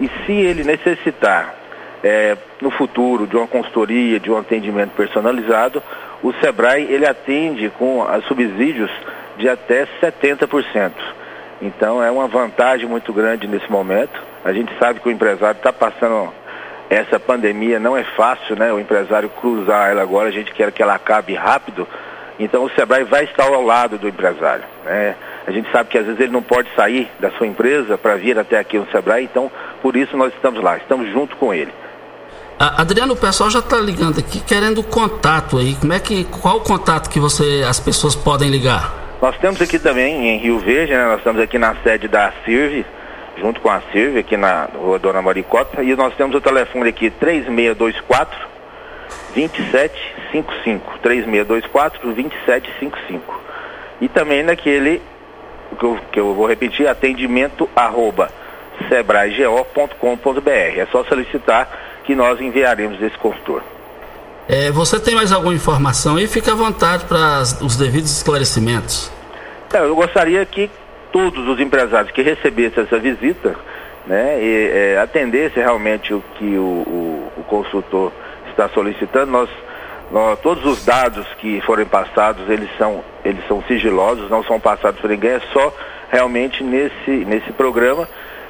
[0.00, 1.54] E se ele necessitar
[2.02, 5.82] é, no futuro de uma consultoria, de um atendimento personalizado,
[6.22, 8.90] o Sebrae ele atende com subsídios
[9.36, 10.92] de até 70%.
[11.60, 14.31] Então é uma vantagem muito grande nesse momento.
[14.44, 16.32] A gente sabe que o empresário está passando
[16.90, 18.72] essa pandemia, não é fácil, né?
[18.72, 21.86] O empresário cruzar ela agora, a gente quer que ela acabe rápido.
[22.38, 24.64] Então o Sebrae vai estar ao lado do empresário.
[24.84, 25.14] Né?
[25.46, 28.38] A gente sabe que às vezes ele não pode sair da sua empresa para vir
[28.38, 29.50] até aqui no Sebrae, então
[29.80, 31.72] por isso nós estamos lá, estamos junto com ele.
[32.58, 35.74] Adriano, o pessoal já está ligando aqui querendo contato aí.
[35.74, 38.92] Como é que qual o contato que você as pessoas podem ligar?
[39.20, 41.04] Nós temos aqui também em Rio Verde, né?
[41.06, 42.84] Nós estamos aqui na sede da CIRV,
[43.38, 47.10] junto com a CIRV aqui na Rua Dona Maricota, e nós temos o telefone aqui
[47.10, 48.52] 3624
[49.34, 53.40] 2755 3624 2755.
[54.00, 55.00] E também naquele
[55.78, 58.30] que eu, que eu vou repetir, atendimento arroba
[58.88, 60.48] sebraego.com.br.
[60.48, 61.68] É só solicitar
[62.04, 63.62] que nós enviaremos esse consultor.
[64.48, 66.26] É, você tem mais alguma informação aí?
[66.26, 69.10] Fique à vontade para os devidos esclarecimentos.
[69.72, 70.70] Eu gostaria que
[71.12, 73.54] todos os empresários que recebessem essa visita
[74.06, 78.10] né, e, é, atendessem realmente o que o, o, o consultor
[78.48, 79.30] está solicitando.
[79.30, 79.50] Nós,
[80.10, 85.00] nós, todos os dados que forem passados, eles são, eles são sigilosos, não são passados
[85.00, 85.72] por ninguém, é só
[86.10, 88.08] realmente nesse, nesse programa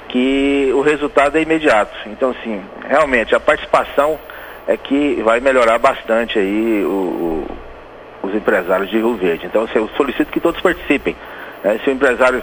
[0.09, 1.97] que o resultado é imediato.
[2.07, 4.19] Então, assim, realmente a participação
[4.67, 7.47] é que vai melhorar bastante aí o, o,
[8.23, 9.47] os empresários de Rio Verde.
[9.47, 11.17] Então, assim, eu solicito que todos participem.
[11.63, 11.81] Né?
[11.83, 12.43] Se o empresário,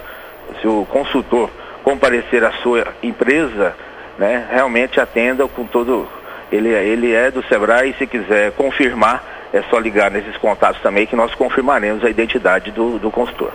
[0.60, 1.50] se o consultor
[1.82, 3.74] comparecer à sua empresa,
[4.18, 6.06] né, realmente atenda com todo.
[6.52, 11.06] Ele, ele é do Sebrae e se quiser confirmar, é só ligar nesses contatos também
[11.06, 13.52] que nós confirmaremos a identidade do, do consultor.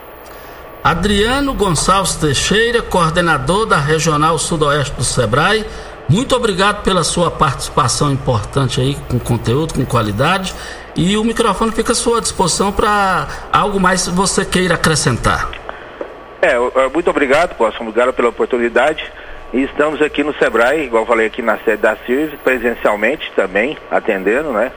[0.84, 5.66] Adriano Gonçalves Teixeira, coordenador da Regional Sudoeste do Sebrae.
[6.08, 10.54] Muito obrigado pela sua participação importante aí, com conteúdo, com qualidade.
[10.96, 15.50] E o microfone fica à sua disposição para algo mais que você queira acrescentar.
[16.42, 16.56] É,
[16.94, 19.04] muito obrigado, Costa, obrigado pela oportunidade.
[19.54, 23.78] E estamos aqui no Sebrae, igual eu falei aqui na sede da CIRV, presencialmente também,
[23.92, 24.72] atendendo, né?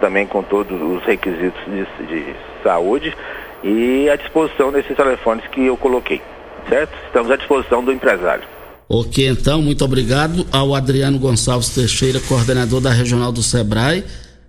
[0.00, 3.16] Também com todos os requisitos de, de saúde
[3.64, 6.20] e à disposição desses telefones que eu coloquei,
[6.68, 6.92] certo?
[7.06, 8.44] Estamos à disposição do empresário.
[8.88, 14.04] Ok, então, muito obrigado ao Adriano Gonçalves Teixeira, coordenador da Regional do Sebrae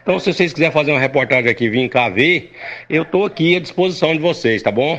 [0.02, 2.52] Então, se vocês quiserem fazer uma reportagem aqui, vir cá ver,
[2.88, 4.98] eu tô aqui à disposição de vocês, tá bom?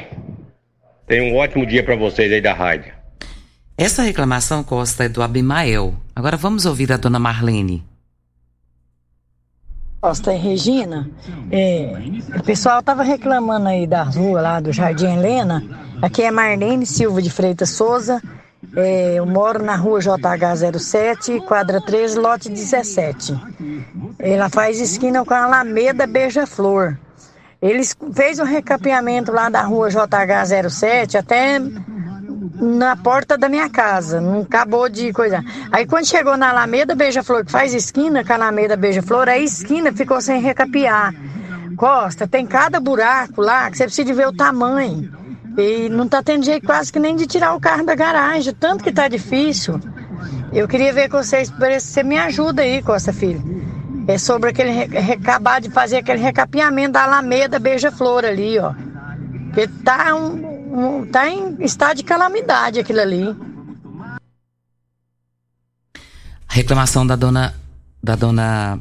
[1.08, 2.94] Tenha um ótimo dia para vocês aí da rádio.
[3.76, 5.96] Essa reclamação, Costa, é do Abimael.
[6.16, 7.84] Agora vamos ouvir a dona Marlene.
[10.02, 11.10] Costa e Regina,
[11.52, 11.94] é,
[12.38, 15.62] o pessoal estava reclamando aí da rua lá do Jardim Helena.
[16.02, 18.22] Aqui é Marlene Silva de Freitas Souza.
[18.78, 23.38] É, eu moro na rua JH07, quadra 13, lote 17.
[24.18, 26.98] Ela faz esquina com a Alameda Beija-Flor.
[27.62, 31.60] Eles fez um recapeamento lá da rua JH07 até
[32.60, 35.44] na porta da minha casa, não acabou de coisa.
[35.72, 39.92] Aí quando chegou na Alameda Beija-Flor, que faz esquina com a Alameda Beija-Flor, a esquina
[39.94, 41.14] ficou sem recapear.
[41.78, 45.10] Costa, tem cada buraco lá que você precisa ver o tamanho.
[45.58, 48.84] E não tá tendo jeito quase que nem de tirar o carro da garagem, tanto
[48.84, 49.80] que tá difícil.
[50.52, 53.42] Eu queria ver com vocês, você me ajuda aí, Costa Filho.
[54.08, 54.72] É sobre aquele
[55.14, 58.74] acabar de fazer aquele recapeamento da Alameda Beija-Flor ali, ó.
[59.46, 60.49] Porque tá um,
[61.12, 63.24] tá em estado de calamidade aquilo ali.
[66.48, 67.56] A reclamação da dona
[68.02, 68.80] da dona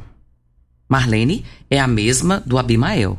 [0.89, 3.19] Marlene é a mesma do Abimael.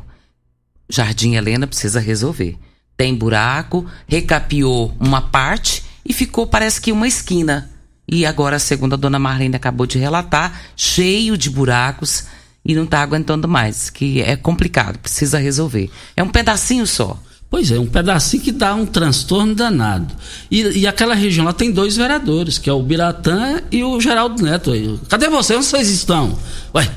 [0.88, 2.58] Jardim Helena precisa resolver.
[2.96, 7.70] Tem buraco, recapiou uma parte e ficou, parece que uma esquina.
[8.08, 12.24] E agora, segundo a dona Marlene acabou de relatar, cheio de buracos
[12.64, 15.90] e não está aguentando mais, que é complicado, precisa resolver.
[16.16, 17.16] É um pedacinho só.
[17.50, 20.14] Pois é, um pedacinho que dá um transtorno danado.
[20.48, 24.40] E, e aquela região lá tem dois vereadores, que é o Biratã e o Geraldo
[24.40, 24.70] Neto.
[25.08, 25.58] Cadê vocês?
[25.58, 26.38] Onde vocês estão?
[26.72, 26.88] Ué,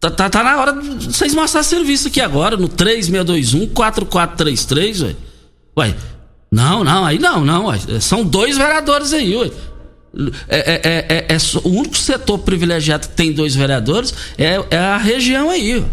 [0.00, 5.14] tá, tá, tá na hora de vocês mostrar serviço aqui agora, no 3621-4433, ué.
[5.78, 5.94] Ué,
[6.50, 7.78] não, não, aí não, não, ué.
[8.00, 9.52] São dois vereadores aí, ué.
[10.48, 14.78] É, é, é, é, é o único setor privilegiado que tem dois vereadores é, é
[14.78, 15.84] a região aí, ué.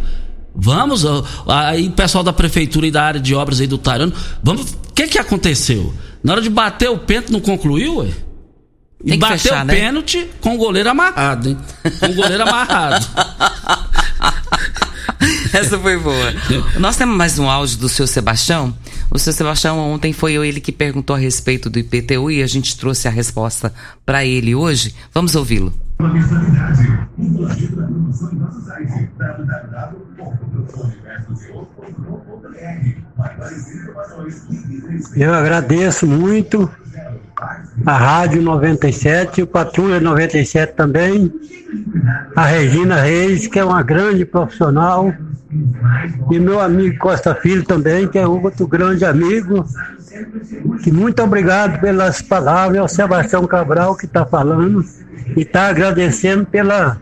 [0.55, 1.03] Vamos,
[1.47, 5.07] aí pessoal da prefeitura e da área de obras aí do Tarano, vamos, o que
[5.07, 5.93] que aconteceu?
[6.23, 8.09] Na hora de bater o pênalti não concluiu, ué?
[9.03, 9.73] E bateu fechar, o né?
[9.73, 11.57] pênalti com o goleiro amarrado, hein?
[11.99, 13.05] Com o goleiro amarrado.
[15.53, 16.33] Essa foi boa.
[16.79, 18.73] Nós temos mais um áudio do seu Sebastião.
[19.11, 22.77] O seu Sebastião ontem foi ele que perguntou a respeito do IPTU e a gente
[22.77, 23.73] trouxe a resposta
[24.05, 24.95] para ele hoje.
[25.13, 25.73] Vamos ouvi-lo.
[35.15, 36.69] Eu agradeço muito
[37.85, 41.31] a Rádio 97, o Patrulha 97 também,
[42.35, 45.13] a Regina Reis, que é uma grande profissional,
[46.31, 49.65] e meu amigo Costa Filho também, que é outro grande amigo.
[50.83, 54.83] Que muito obrigado pelas palavras ao Sebastião Cabral que está falando
[55.35, 56.97] e está agradecendo pela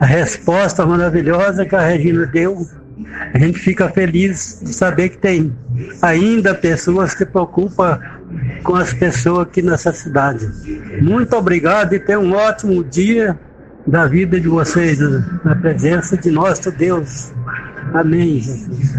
[0.00, 2.66] resposta maravilhosa que a Regina deu.
[3.32, 5.52] A gente fica feliz de saber que tem
[6.00, 7.98] ainda pessoas que se preocupam
[8.62, 10.48] com as pessoas aqui nessa cidade.
[11.02, 13.38] Muito obrigado e tenha um ótimo dia
[13.86, 14.98] da vida de vocês,
[15.44, 17.32] na presença de nosso Deus.
[17.92, 18.94] Amém, Jesus.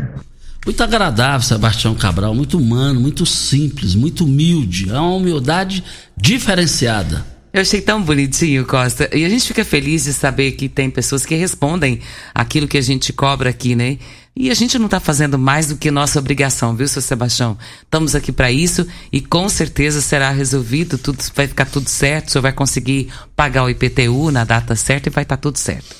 [0.66, 4.90] Muito agradável, Sebastião Cabral, muito humano, muito simples, muito humilde.
[4.90, 5.84] É uma humildade
[6.18, 7.35] diferenciada.
[7.56, 9.10] Eu achei tão bonitinho, Costa.
[9.16, 12.02] E a gente fica feliz de saber que tem pessoas que respondem
[12.34, 13.98] aquilo que a gente cobra aqui, né?
[14.36, 17.58] E a gente não está fazendo mais do que nossa obrigação, viu, seu Sebastião?
[17.82, 22.32] Estamos aqui para isso e com certeza será resolvido, tudo vai ficar tudo certo, o
[22.32, 25.96] senhor vai conseguir pagar o IPTU na data certa e vai estar tá tudo certo.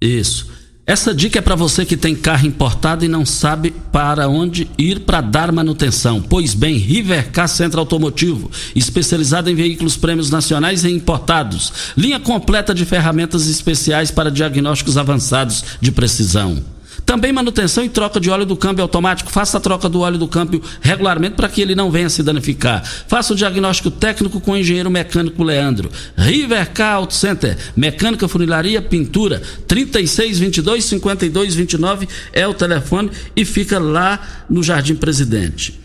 [0.00, 0.55] Isso.
[0.86, 5.00] Essa dica é para você que tem carro importado e não sabe para onde ir
[5.00, 6.22] para dar manutenção.
[6.22, 11.72] Pois bem, Rivercar Centro Automotivo, especializado em veículos prêmios nacionais e importados.
[11.96, 16.62] Linha completa de ferramentas especiais para diagnósticos avançados de precisão.
[17.06, 19.30] Também manutenção e troca de óleo do câmbio automático.
[19.30, 22.84] Faça a troca do óleo do câmbio regularmente para que ele não venha se danificar.
[22.84, 25.88] Faça o diagnóstico técnico com o engenheiro mecânico Leandro.
[26.18, 34.60] Rivercar Auto Center, mecânica, funilaria, pintura, 3622 5229 é o telefone e fica lá no
[34.64, 35.78] Jardim Presidente.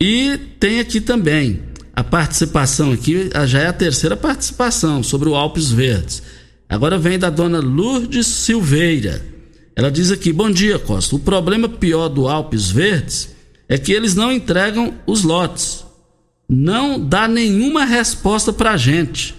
[0.00, 1.60] E tem aqui também
[1.94, 6.24] a participação aqui, já é a terceira participação sobre o Alpes Verdes.
[6.68, 9.35] Agora vem da dona Lourdes Silveira.
[9.76, 11.14] Ela diz aqui: Bom dia, Costa.
[11.14, 13.28] O problema pior do Alpes Verdes
[13.68, 15.84] é que eles não entregam os lotes.
[16.48, 19.34] Não dá nenhuma resposta para a gente.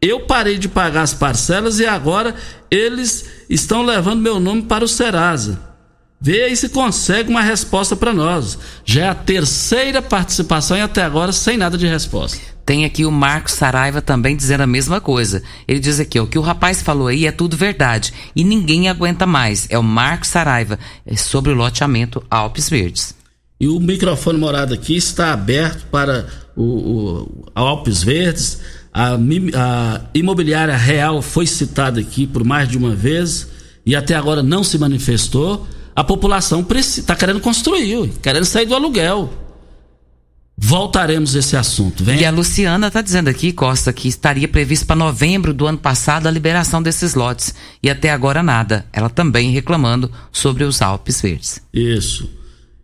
[0.00, 2.34] Eu parei de pagar as parcelas e agora
[2.70, 5.69] eles estão levando meu nome para o Serasa.
[6.22, 8.58] Vê aí se consegue uma resposta para nós.
[8.84, 12.38] Já é a terceira participação e até agora sem nada de resposta.
[12.66, 15.42] Tem aqui o Marcos Saraiva também dizendo a mesma coisa.
[15.66, 19.26] Ele diz aqui, o que o rapaz falou aí é tudo verdade e ninguém aguenta
[19.26, 19.66] mais.
[19.70, 23.14] É o Marcos Saraiva, é sobre o loteamento Alpes Verdes.
[23.58, 28.60] E o microfone morado aqui está aberto para o, o Alpes Verdes.
[28.92, 33.48] A, a imobiliária real foi citada aqui por mais de uma vez
[33.86, 35.66] e até agora não se manifestou.
[35.94, 39.32] A população está querendo construir, querendo sair do aluguel.
[40.62, 42.04] Voltaremos a esse assunto.
[42.04, 42.20] Vem.
[42.20, 46.26] E a Luciana está dizendo aqui, Costa, que estaria previsto para novembro do ano passado
[46.26, 47.54] a liberação desses lotes.
[47.82, 48.84] E até agora nada.
[48.92, 51.62] Ela também reclamando sobre os Alpes Verdes.
[51.72, 52.30] Isso.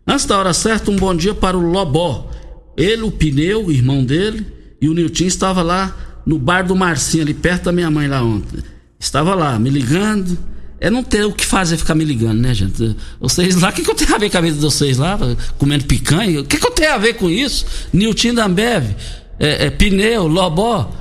[0.07, 2.31] Antes da hora certa, um bom dia para o Lobó.
[2.75, 4.45] Ele, o pneu, o irmão dele,
[4.81, 5.95] e o Nilton estava lá
[6.25, 8.63] no bar do Marcinho, ali perto da minha mãe lá ontem.
[8.99, 10.37] Estava lá, me ligando
[10.79, 12.95] é não ter o que fazer ficar me ligando, né, gente?
[13.19, 15.17] Vocês lá, o que, que eu tenho a ver com a vida de vocês lá,
[15.57, 16.41] comendo picanha?
[16.41, 17.65] O que, que eu tenho a ver com isso?
[17.91, 18.95] Nilton da Ambev,
[19.39, 20.91] é, é, pneu, lobó.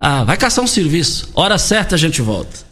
[0.00, 1.30] Ah, vai caçar um serviço.
[1.34, 2.70] Hora certa a gente volta.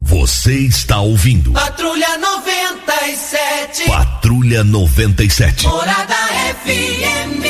[0.00, 1.52] Você está ouvindo.
[1.52, 3.86] Patrulha 97.
[3.86, 5.66] Patrulha 97.
[5.66, 6.14] Morada
[6.62, 7.42] FM.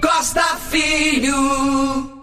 [0.00, 2.19] Costa Filho.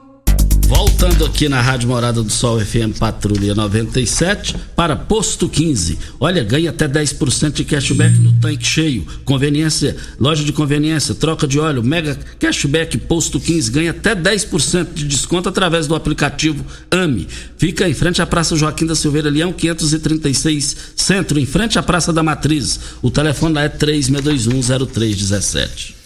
[0.68, 5.98] Voltando aqui na Rádio Morada do Sol FM Patrulha 97 para Posto 15.
[6.20, 9.08] Olha, ganha até 10% de cashback no tanque cheio.
[9.24, 13.72] Conveniência, loja de conveniência, troca de óleo, mega cashback Posto 15.
[13.72, 17.30] Ganha até 10% de desconto através do aplicativo AME.
[17.58, 22.12] Fica em frente à Praça Joaquim da Silveira Leão, 536 Centro, em frente à Praça
[22.12, 22.78] da Matriz.
[23.02, 25.97] O telefone lá é 3621 0317.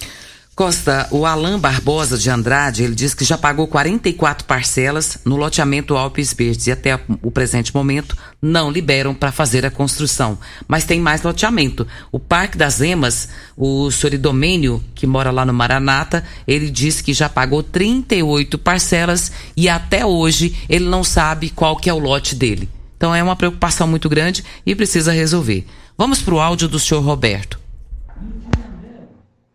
[0.61, 5.97] Costa, o Alain Barbosa de Andrade, ele diz que já pagou 44 parcelas no loteamento
[5.97, 10.37] Alpes Verdes e até o presente momento não liberam para fazer a construção.
[10.67, 11.87] Mas tem mais loteamento.
[12.11, 17.11] O Parque das Emas, o senhor Idomênio, que mora lá no Maranata, ele diz que
[17.11, 22.35] já pagou 38 parcelas e até hoje ele não sabe qual que é o lote
[22.35, 22.69] dele.
[22.97, 25.65] Então é uma preocupação muito grande e precisa resolver.
[25.97, 27.60] Vamos para o áudio do senhor Roberto.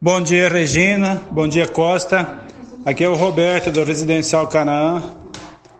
[0.06, 1.20] Bom dia, Regina.
[1.32, 2.38] Bom dia, Costa.
[2.84, 5.02] Aqui é o Roberto, do Residencial Canaã,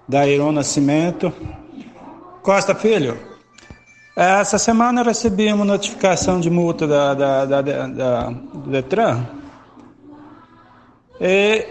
[0.09, 1.33] da Iron Nascimento.
[2.43, 3.17] Costa, filho,
[4.17, 9.25] essa semana recebi uma notificação de multa da, da, da, da do Detran.
[11.21, 11.65] E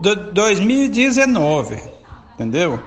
[0.00, 1.82] do 2019,
[2.34, 2.80] entendeu?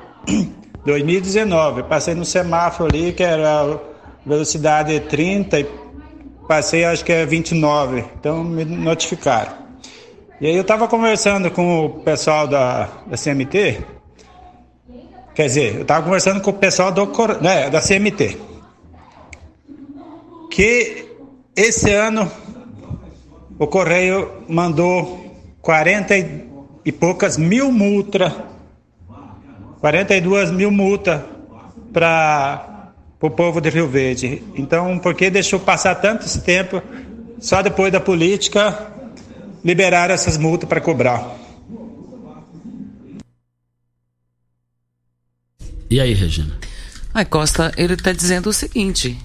[0.86, 3.78] 2019, passei no semáforo ali, que era
[4.26, 5.89] velocidade 30 e
[6.50, 9.54] passei acho que é 29, então me notificaram.
[10.42, 13.86] E aí eu estava conversando com o pessoal da, da CMT,
[15.36, 17.06] quer dizer, eu estava conversando com o pessoal do,
[17.40, 18.40] né, da CMT,
[20.50, 21.06] que
[21.56, 22.32] esse ano
[23.60, 26.18] o Correio mandou 40
[26.84, 28.34] e poucas mil multas,
[29.82, 31.22] 42 mil multas
[31.94, 32.69] para
[33.28, 34.42] o povo de Rio Verde.
[34.56, 36.82] Então, por que deixou passar tanto esse tempo?
[37.40, 38.88] Só depois da política
[39.64, 41.38] liberar essas multas para cobrar.
[45.90, 46.58] E aí, Regina?
[47.14, 49.18] Ai, Costa, ele está dizendo o seguinte: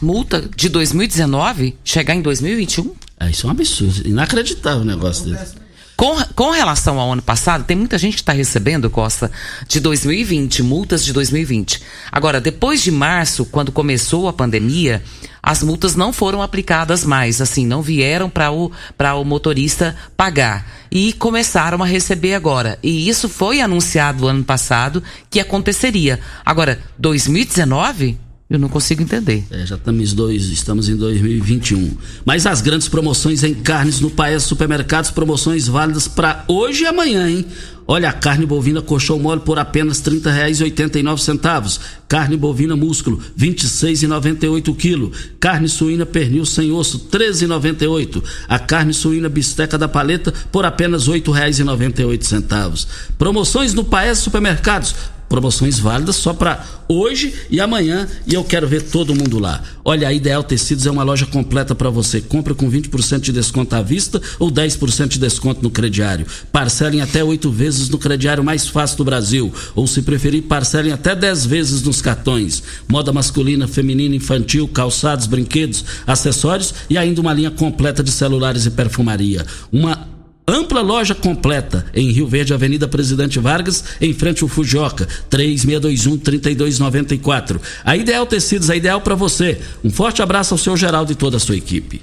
[0.00, 2.94] multa de 2019 chegar em 2021?
[3.20, 4.06] É, isso é um absurdo.
[4.06, 5.63] Inacreditável o negócio desse.
[5.96, 9.30] Com, com relação ao ano passado, tem muita gente que está recebendo, Costa,
[9.68, 11.80] de 2020, multas de 2020.
[12.10, 15.02] Agora, depois de março, quando começou a pandemia,
[15.40, 20.66] as multas não foram aplicadas mais, assim, não vieram para o, o motorista pagar.
[20.90, 22.78] E começaram a receber agora.
[22.82, 26.18] E isso foi anunciado ano passado que aconteceria.
[26.44, 28.23] Agora, 2019?
[28.48, 29.42] Eu não consigo entender.
[29.50, 31.96] É, já estamos, dois, estamos em 2021.
[32.26, 37.28] Mas as grandes promoções em carnes no Paes Supermercados, promoções válidas para hoje e amanhã,
[37.28, 37.46] hein?
[37.86, 41.80] Olha, a carne bovina colchão mole por apenas R$ 30,89.
[42.06, 45.10] Carne bovina músculo, R$ 26,98 quilo.
[45.40, 48.22] Carne suína pernil sem osso, R$ 13,98.
[48.46, 52.86] A carne suína bisteca da paleta por apenas R$ 8,98.
[53.16, 54.94] Promoções no Paes Supermercados
[55.34, 59.60] promoções válidas só para hoje e amanhã e eu quero ver todo mundo lá.
[59.84, 62.20] Olha, a Ideal Tecidos é uma loja completa para você.
[62.20, 66.24] Compra com 20% de desconto à vista ou 10% de desconto no crediário.
[66.52, 69.52] Parcelem até oito vezes no crediário mais fácil do Brasil.
[69.74, 72.62] Ou se preferir, parcelem até 10 vezes nos cartões.
[72.86, 78.70] Moda masculina, feminina, infantil, calçados, brinquedos, acessórios e ainda uma linha completa de celulares e
[78.70, 79.44] perfumaria.
[79.72, 80.13] Uma
[80.46, 87.58] Ampla loja completa em Rio Verde, Avenida Presidente Vargas, em frente ao Fujoca, 3621-3294.
[87.82, 89.58] A Ideal Tecidos, a ideal para você.
[89.82, 92.02] Um forte abraço ao seu Geraldo e toda a sua equipe.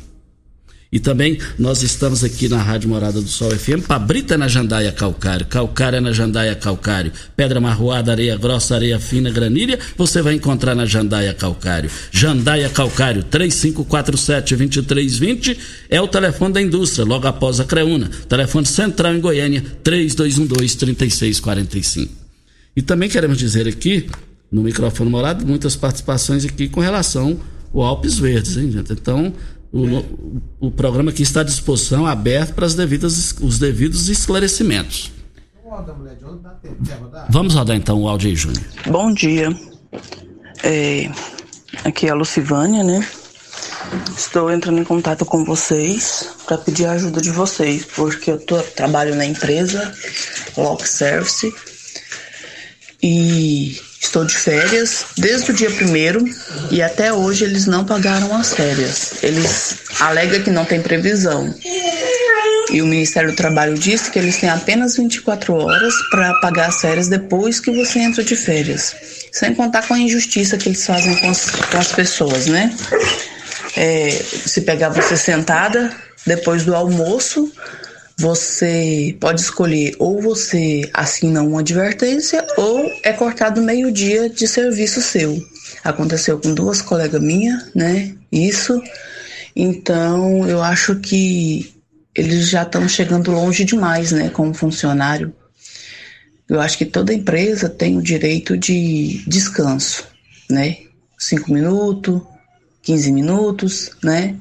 [0.92, 5.46] E também nós estamos aqui na Rádio Morada do Sol FM, Pabrita na Jandaia Calcário,
[5.46, 10.86] Calcária na Jandaia Calcário, Pedra Marroada, Areia Grossa, Areia Fina, Granilha, você vai encontrar na
[10.86, 11.90] Jandaia Calcário.
[12.12, 15.58] Jandaia Calcário, 3547-2320
[15.90, 18.12] é o telefone da indústria, logo após a Creuna.
[18.28, 22.10] Telefone central em Goiânia, 3212-3645.
[22.76, 24.10] E também queremos dizer aqui,
[24.52, 27.40] no microfone morado, muitas participações aqui com relação
[27.74, 28.92] ao Alpes Verdes, hein, gente?
[28.92, 29.34] Então,
[29.72, 35.12] o, o programa aqui está à disposição, aberto para as devidas, os devidos esclarecimentos.
[37.30, 38.64] Vamos rodar então o áudio aí, Júnior.
[38.88, 39.56] Bom dia.
[40.64, 41.10] É,
[41.86, 43.08] aqui é a Lucivânia, né?
[44.16, 48.62] Estou entrando em contato com vocês para pedir a ajuda de vocês, porque eu tô,
[48.62, 49.94] trabalho na empresa
[50.58, 51.54] Lock Service
[53.02, 56.26] e Estou de férias desde o dia primeiro
[56.72, 59.14] e até hoje eles não pagaram as férias.
[59.22, 61.54] Eles alegam que não tem previsão.
[62.72, 66.82] E o Ministério do Trabalho disse que eles têm apenas 24 horas para pagar as
[66.82, 68.96] férias depois que você entra de férias.
[69.32, 72.76] Sem contar com a injustiça que eles fazem com as, com as pessoas, né?
[73.78, 75.96] É, se pegar você sentada
[76.26, 77.52] depois do almoço,
[78.22, 85.02] você pode escolher ou você assina uma advertência ou é cortado meio dia de serviço
[85.02, 85.44] seu.
[85.84, 88.16] Aconteceu com duas colegas minhas, né?
[88.32, 88.80] Isso.
[89.56, 91.74] Então, eu acho que
[92.14, 95.34] eles já estão chegando longe demais, né, como funcionário.
[96.48, 100.06] Eu acho que toda empresa tem o direito de descanso,
[100.50, 100.78] né?
[101.18, 102.22] Cinco minutos,
[102.84, 104.36] 15 minutos, né?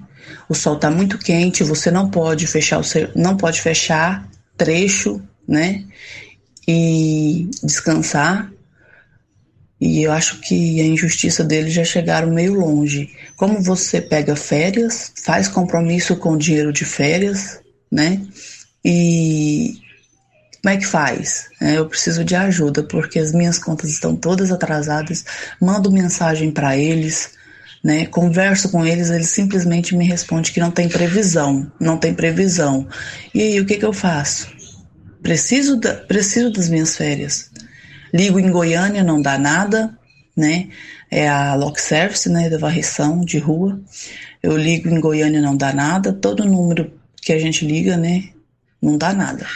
[0.48, 5.22] O sol está muito quente, você não pode fechar o seu, não pode fechar trecho,
[5.46, 5.84] né?
[6.66, 8.50] E descansar.
[9.80, 13.10] E eu acho que a injustiça deles já chegaram meio longe.
[13.36, 17.60] Como você pega férias, faz compromisso com dinheiro de férias,
[17.90, 18.20] né?
[18.84, 19.80] E
[20.62, 21.48] como é que faz?
[21.60, 25.24] É, eu preciso de ajuda porque as minhas contas estão todas atrasadas.
[25.58, 27.30] Mando mensagem para eles,
[27.82, 28.06] né?
[28.06, 32.86] Converso com eles, eles simplesmente me respondem que não tem previsão, não tem previsão.
[33.34, 34.48] E aí, o que, que eu faço?
[35.22, 37.50] Preciso, da, preciso das minhas férias.
[38.12, 39.96] Ligo em Goiânia, não dá nada,
[40.36, 40.68] né?
[41.10, 43.80] É a Lock Service, né, da varrição de rua.
[44.42, 46.12] Eu ligo em Goiânia, não dá nada.
[46.12, 48.30] Todo número que a gente liga, né,
[48.80, 49.46] não dá nada.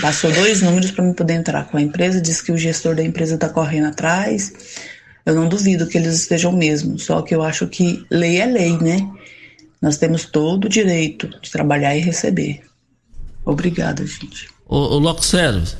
[0.00, 3.02] Passou dois números para me poder entrar com a empresa, diz que o gestor da
[3.02, 4.52] empresa está correndo atrás
[5.26, 8.76] eu não duvido que eles estejam mesmo, só que eu acho que lei é lei,
[8.78, 9.08] né?
[9.80, 12.62] Nós temos todo o direito de trabalhar e receber.
[13.44, 14.48] Obrigada, gente.
[14.66, 15.76] Ô, Loco Service,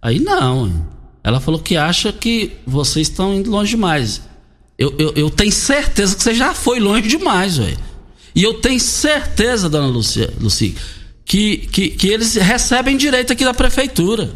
[0.00, 0.86] aí não.
[1.22, 4.22] Ela falou que acha que vocês estão indo longe demais.
[4.78, 7.78] Eu, eu, eu tenho certeza que você já foi longe demais, velho.
[8.34, 10.74] E eu tenho certeza, dona Lucia, Lucia,
[11.24, 14.30] que, que, que eles recebem direito aqui da prefeitura.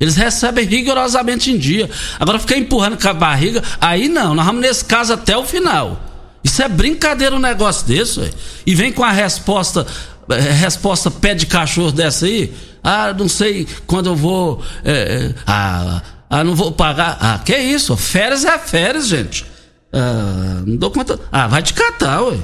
[0.00, 1.88] Eles recebem rigorosamente em dia.
[2.18, 6.00] Agora ficar empurrando com a barriga, aí não, nós vamos nesse caso até o final.
[6.42, 8.30] Isso é brincadeira um negócio desse, ué.
[8.66, 9.86] E vem com a resposta,
[10.30, 12.50] eh, resposta pé de cachorro dessa aí.
[12.82, 14.62] Ah, não sei quando eu vou.
[14.82, 17.18] É, ah, ah, não vou pagar.
[17.20, 17.94] Ah, que isso?
[17.94, 19.44] Férias é férias, gente.
[19.92, 21.20] Ah, não dou conta.
[21.30, 22.38] Ah, vai te catar, ué.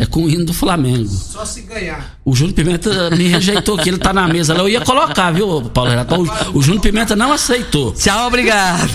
[0.00, 1.08] é com o hino do Flamengo.
[1.08, 2.16] Só se ganhar.
[2.24, 4.60] O Júnior Pimenta me rejeitou que ele tá na mesa lá.
[4.60, 6.14] Eu ia colocar, viu, Paulo Renato?
[6.14, 7.92] O, o Júnior Pimenta não aceitou.
[7.92, 8.88] Tchau, obrigado.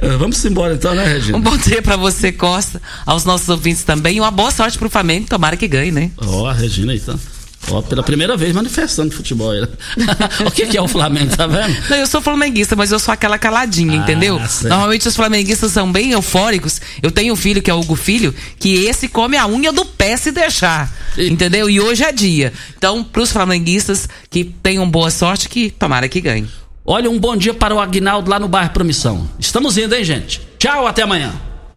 [0.18, 1.36] Vamos embora então, né, Regina?
[1.36, 4.16] Um bom dia para você, Costa, aos nossos ouvintes também.
[4.16, 6.12] E uma boa sorte pro Flamengo, tomara que ganhe, né?
[6.16, 7.20] Ó, oh, a Regina aí, então.
[7.68, 9.52] Ó, pela primeira vez manifestando futebol.
[10.46, 11.76] o que, que, é o Flamengo, tá vendo?
[11.88, 14.38] Não, eu sou flamenguista, mas eu sou aquela caladinha, ah, entendeu?
[14.40, 14.68] Certo.
[14.68, 16.80] Normalmente os flamenguistas são bem eufóricos.
[17.02, 19.84] Eu tenho um filho que é o Hugo Filho, que esse come a unha do
[19.84, 20.92] pé se deixar.
[21.16, 21.68] Entendeu?
[21.68, 22.52] E hoje é dia.
[22.76, 26.48] Então, pros flamenguistas que tenham boa sorte, que tomara que ganhe.
[26.84, 29.28] Olha, um bom dia para o Agnaldo lá no bairro Promissão.
[29.38, 30.40] Estamos indo, hein, gente?
[30.58, 31.49] Tchau, até amanhã.